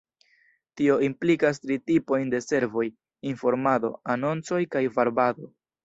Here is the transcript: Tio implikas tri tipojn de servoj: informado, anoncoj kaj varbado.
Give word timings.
Tio 0.79 0.95
implikas 1.07 1.61
tri 1.67 1.77
tipojn 1.91 2.33
de 2.37 2.41
servoj: 2.47 2.87
informado, 3.35 3.95
anoncoj 4.19 4.67
kaj 4.75 4.87
varbado. 5.01 5.57